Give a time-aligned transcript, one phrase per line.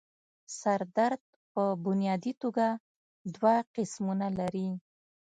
[0.59, 1.21] سر درد
[1.51, 2.67] پۀ بنيادي توګه
[3.35, 4.69] دوه قسمونه لري